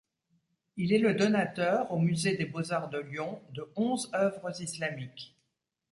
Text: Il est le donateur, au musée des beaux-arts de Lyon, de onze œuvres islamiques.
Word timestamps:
Il 0.77 0.93
est 0.93 0.97
le 0.97 1.13
donateur, 1.13 1.91
au 1.91 1.99
musée 1.99 2.35
des 2.35 2.45
beaux-arts 2.47 2.89
de 2.89 2.97
Lyon, 2.97 3.39
de 3.51 3.71
onze 3.75 4.09
œuvres 4.15 4.59
islamiques. 4.59 5.37